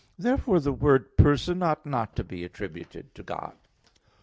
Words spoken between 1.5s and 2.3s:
ought not to